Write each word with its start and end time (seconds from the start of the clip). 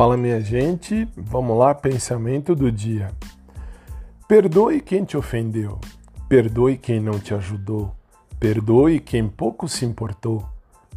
Fala 0.00 0.16
minha 0.16 0.40
gente, 0.40 1.06
vamos 1.14 1.58
lá, 1.58 1.74
pensamento 1.74 2.54
do 2.54 2.72
dia. 2.72 3.10
Perdoe 4.26 4.80
quem 4.80 5.04
te 5.04 5.14
ofendeu, 5.14 5.78
perdoe 6.26 6.78
quem 6.78 6.98
não 6.98 7.18
te 7.18 7.34
ajudou, 7.34 7.94
perdoe 8.38 8.98
quem 8.98 9.28
pouco 9.28 9.68
se 9.68 9.84
importou, 9.84 10.42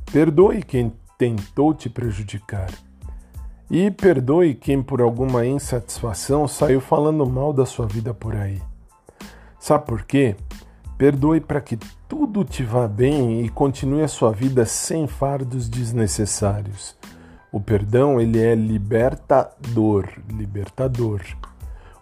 perdoe 0.09 0.63
quem 0.63 0.93
tentou 1.17 1.73
te 1.73 1.89
prejudicar. 1.89 2.70
E 3.70 3.91
perdoe 3.91 4.55
quem 4.55 4.81
por 4.81 5.02
alguma 5.02 5.45
insatisfação 5.45 6.48
saiu 6.48 6.79
falando 6.79 7.29
mal 7.29 7.51
da 7.51 7.65
sua 7.65 7.85
vida 7.85 8.13
por 8.13 8.38
aí. 8.38 8.62
Sabe 9.59 9.85
por 9.85 10.04
quê? 10.04 10.38
Perdoe 10.98 11.41
para 11.41 11.59
que 11.59 11.77
tudo 12.07 12.45
te 12.45 12.63
vá 12.63 12.88
bem 12.88 13.43
e 13.43 13.49
continue 13.49 14.01
a 14.01 14.07
sua 14.07 14.31
vida 14.31 14.65
sem 14.65 15.07
fardos 15.07 15.67
desnecessários. 15.67 16.95
O 17.53 17.62
perdão, 17.62 18.20
ele 18.20 18.41
é 18.41 18.55
libertador, 18.55 20.09
libertador. 20.27 21.21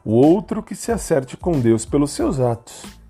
O 0.02 0.14
outro 0.14 0.64
que 0.64 0.74
se 0.74 0.94
acerte 0.94 1.36
com 1.36 1.60
Deus 1.60 1.84
pelos 1.84 2.12
seus 2.12 2.40
atos. 2.40 3.01